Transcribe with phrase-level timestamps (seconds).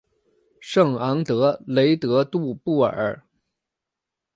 [0.59, 3.21] 圣昂德雷德杜布尔。